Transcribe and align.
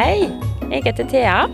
Hei, 0.00 0.30
jeg 0.70 0.82
heter 0.84 1.04
Thea, 1.08 1.46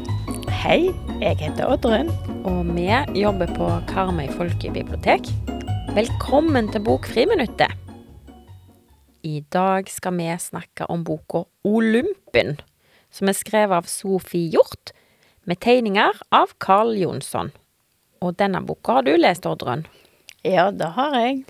Hei, 0.63 0.91
jeg 1.21 1.37
heter 1.41 1.67
Oddrun. 1.67 2.09
og 2.47 2.69
vi 2.77 2.87
jobber 3.21 3.51
på 3.57 3.67
Karmøy 3.89 4.29
folkebibliotek. 4.37 5.27
Velkommen 5.95 6.69
til 6.73 6.85
Bokfriminuttet. 6.87 7.75
I 9.23 9.41
dag 9.53 9.91
skal 9.91 10.15
vi 10.15 10.31
snakke 10.39 10.87
om 10.87 11.05
boka 11.05 11.43
Olympen, 11.65 12.61
som 13.11 13.29
er 13.29 13.35
skrevet 13.35 13.77
av 13.77 13.91
Sofie 13.91 14.55
Hjort, 14.55 14.95
med 15.47 15.61
tegninger 15.63 16.19
av 16.35 16.53
Carl 16.59 16.97
Jonsson. 16.99 17.53
Og 18.23 18.35
denne 18.41 18.63
boka 18.67 18.99
har 18.99 19.07
du 19.07 19.15
lest, 19.17 19.47
ordren? 19.47 19.87
Ja, 20.43 20.71
det 20.75 20.93
har 20.99 21.15
jeg. 21.15 21.45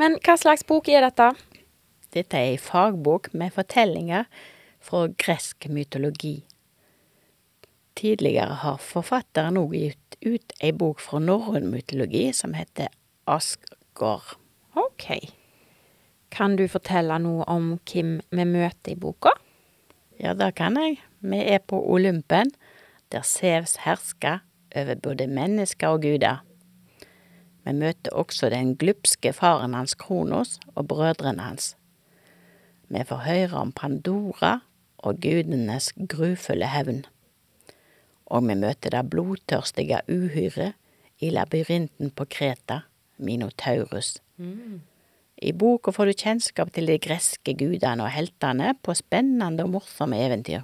Men 0.00 0.18
hva 0.24 0.36
slags 0.40 0.64
bok 0.68 0.88
er 0.92 1.04
dette? 1.06 1.32
Dette 2.12 2.36
er 2.36 2.52
ei 2.52 2.60
fagbok 2.60 3.30
med 3.32 3.54
fortellinger 3.54 4.26
fra 4.82 5.06
gresk 5.20 5.68
mytologi. 5.72 6.42
Tidligere 7.96 8.58
har 8.64 8.80
forfatteren 8.80 9.60
òg 9.60 9.76
gitt 9.76 10.18
ut 10.24 10.56
ei 10.60 10.72
bok 10.76 11.00
fra 11.00 11.20
norrøn 11.22 11.70
mytologi 11.72 12.28
som 12.36 12.56
heter 12.56 12.92
Asgård. 13.30 14.36
Ok. 14.76 15.08
Kan 16.32 16.56
du 16.56 16.66
fortelle 16.72 17.18
noe 17.20 17.44
om 17.52 17.74
hvem 17.88 18.18
vi 18.32 18.46
møter 18.48 18.94
i 18.94 18.98
boka? 18.98 19.32
Ja, 20.20 20.32
det 20.36 20.54
kan 20.56 20.76
jeg. 20.80 21.00
Vi 21.20 21.40
er 21.40 21.60
på 21.64 21.78
Olympen, 21.92 22.52
der 23.12 23.22
Sevs 23.22 23.76
hersker 23.84 24.40
over 24.76 24.94
både 24.94 25.26
mennesker 25.26 25.88
og 25.94 26.02
guder. 26.02 26.42
Vi 27.64 27.72
møter 27.72 28.14
også 28.16 28.50
den 28.50 28.74
glupske 28.76 29.32
faren 29.32 29.74
hans 29.74 29.94
Kronos 29.94 30.58
og 30.74 30.88
brødrene 30.88 31.42
hans. 31.42 31.76
Vi 32.88 33.04
får 33.08 33.22
høre 33.26 33.60
om 33.60 33.72
Pandora 33.72 34.58
og 34.98 35.20
gudenes 35.22 35.92
grufulle 36.08 36.66
hevn. 36.68 37.04
Og 38.26 38.48
vi 38.48 38.56
møter 38.58 38.90
det 38.90 39.04
blodtørstige 39.10 40.00
uhyret 40.08 40.74
i 41.22 41.30
labyrinten 41.30 42.10
på 42.10 42.24
Kreta, 42.24 42.82
Minotaurus. 43.18 44.16
I 45.42 45.52
boka 45.52 45.90
får 45.90 46.06
du 46.06 46.12
kjennskap 46.18 46.72
til 46.74 46.86
de 46.86 46.98
greske 47.02 47.54
gudene 47.54 48.04
og 48.04 48.10
heltene 48.10 48.74
på 48.82 48.94
spennende 48.94 49.64
og 49.64 49.70
morsomme 49.76 50.18
eventyr. 50.18 50.62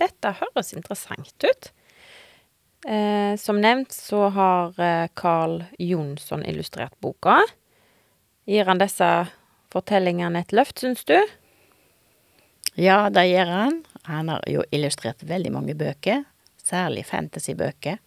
Dette 0.00 0.34
høres 0.40 0.74
interessant 0.74 1.46
ut. 1.46 1.70
Eh, 2.84 3.36
som 3.40 3.60
nevnt 3.60 3.94
så 3.96 4.28
har 4.34 4.80
eh, 4.80 5.06
Carl 5.16 5.62
Jonsson 5.78 6.44
illustrert 6.44 6.96
boka. 7.00 7.40
Gir 8.44 8.68
han 8.68 8.82
disse 8.82 9.08
fortellingene 9.72 10.42
et 10.44 10.52
løft, 10.52 10.82
syns 10.82 11.06
du? 11.08 11.16
Ja, 12.76 13.08
det 13.08 13.24
gjør 13.30 13.52
han. 13.54 13.78
Han 14.10 14.28
har 14.28 14.44
jo 14.50 14.66
illustrert 14.74 15.22
veldig 15.24 15.52
mange 15.54 15.76
bøker, 15.78 16.26
særlig 16.60 17.06
fantasybøker. 17.08 18.02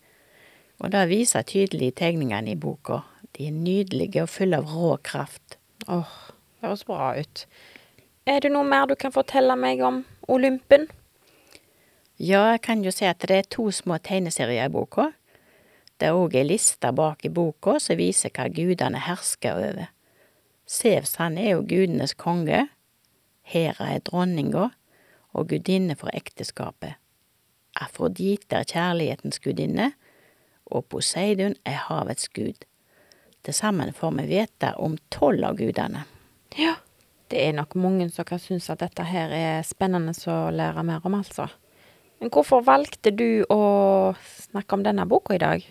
Og 0.84 0.92
det 0.94 1.08
viser 1.10 1.48
tydelig 1.48 1.96
tegningene 1.98 2.54
i 2.54 2.60
boka. 2.60 3.02
De 3.34 3.48
er 3.50 3.56
nydelige 3.56 4.28
og 4.28 4.30
fulle 4.30 4.60
av 4.62 4.70
rå 4.70 4.94
kraft. 5.02 5.58
Åh, 5.90 6.14
høres 6.62 6.86
bra 6.86 7.16
ut. 7.18 7.48
Er 8.30 8.44
det 8.44 8.52
noe 8.54 8.68
mer 8.68 8.86
du 8.86 8.94
kan 9.00 9.14
fortelle 9.16 9.56
meg 9.58 9.82
om 9.82 10.04
Olympen? 10.30 10.86
Ja, 12.18 12.52
jeg 12.56 12.64
kan 12.66 12.82
jo 12.82 12.92
si 12.94 13.06
at 13.06 13.22
det 13.30 13.36
er 13.36 13.50
to 13.50 13.70
små 13.72 14.00
tegneserier 14.02 14.66
i 14.66 14.74
boka. 14.74 15.12
Det 15.98 16.10
er 16.10 16.18
òg 16.18 16.34
ei 16.38 16.46
liste 16.46 16.90
bak 16.94 17.26
i 17.26 17.30
boka 17.34 17.78
som 17.82 17.98
viser 17.98 18.34
hva 18.34 18.48
gudene 18.54 19.02
hersker 19.06 19.58
over. 19.58 19.92
Sevs 20.68 21.16
han 21.22 21.38
er 21.38 21.56
jo 21.56 21.66
gudenes 21.66 22.16
konge, 22.18 22.68
Hera 23.48 23.94
er 23.96 24.02
dronninga 24.04 24.66
og 25.38 25.48
gudinne 25.54 25.96
for 25.96 26.12
ekteskapet. 26.12 26.98
Afrodite 27.80 28.58
er 28.58 28.68
kjærlighetens 28.68 29.40
gudinne, 29.40 29.92
og 30.68 30.90
Poseidon 30.92 31.56
er 31.64 31.86
havets 31.86 32.28
gud. 32.36 32.66
Til 33.46 33.56
sammen 33.56 33.94
får 33.96 34.18
vi 34.18 34.26
vite 34.34 34.74
om 34.84 34.98
tolv 35.14 35.46
av 35.48 35.56
gudene. 35.62 36.04
Ja. 36.58 36.76
Det 37.32 37.40
er 37.44 37.56
nok 37.56 37.76
mange 37.76 38.10
som 38.10 38.26
kan 38.26 38.40
synes 38.40 38.70
at 38.72 38.82
dette 38.84 39.04
her 39.04 39.32
er 39.36 39.64
spennende 39.68 40.14
å 40.32 40.50
lære 40.52 40.84
mer 40.88 41.06
om, 41.08 41.16
altså. 41.20 41.48
Men 42.20 42.32
hvorfor 42.34 42.64
valgte 42.66 43.12
du 43.14 43.44
å 43.54 43.62
snakke 44.18 44.78
om 44.78 44.86
denne 44.86 45.06
boka 45.10 45.36
i 45.38 45.42
dag? 45.42 45.66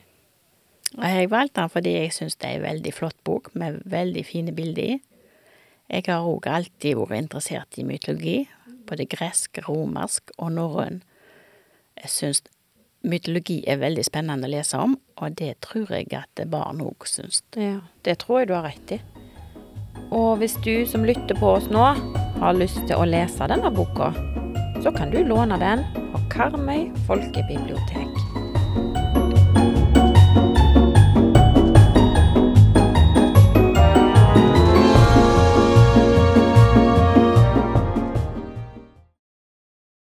Jeg 0.97 1.31
valgte 1.33 1.61
den 1.61 1.73
fordi 1.73 1.95
jeg 1.97 2.15
syns 2.15 2.39
det 2.39 2.49
er 2.49 2.61
en 2.61 2.69
veldig 2.69 2.93
flott 2.95 3.19
bok 3.27 3.51
med 3.59 3.81
veldig 3.91 4.23
fine 4.27 4.55
bilder 4.55 4.95
i. 4.95 4.99
Jeg 5.91 6.07
har 6.09 6.27
òg 6.27 6.47
alltid 6.51 6.99
vært 6.99 7.19
interessert 7.19 7.79
i 7.79 7.85
mytologi, 7.87 8.39
både 8.87 9.07
gresk, 9.11 9.61
romersk 9.69 10.33
og 10.39 10.55
norrøn. 10.55 11.03
Jeg 12.03 12.13
syns 12.15 12.43
mytologi 13.07 13.61
er 13.71 13.83
veldig 13.83 14.05
spennende 14.07 14.49
å 14.49 14.55
lese 14.55 14.79
om, 14.83 14.97
og 15.23 15.37
det 15.39 15.53
tror 15.67 15.93
jeg 15.95 16.11
at 16.15 16.43
barn 16.51 16.83
òg 16.83 17.07
syns. 17.11 17.43
Ja, 17.59 17.81
det 18.07 18.19
tror 18.23 18.43
jeg 18.43 18.51
du 18.51 18.57
har 18.57 18.67
rett 18.67 18.97
i. 18.99 19.01
Og 20.15 20.39
hvis 20.41 20.57
du 20.63 20.87
som 20.87 21.07
lytter 21.07 21.39
på 21.39 21.57
oss 21.59 21.71
nå, 21.73 21.85
har 22.41 22.59
lyst 22.59 22.83
til 22.87 22.99
å 22.99 23.07
lese 23.09 23.47
denne 23.51 23.71
boka, 23.75 24.13
så 24.83 24.93
kan 24.95 25.11
du 25.11 25.23
låne 25.27 25.59
den 25.59 25.87
Karmøy 26.37 26.93
folkebibliotek. 27.07 28.06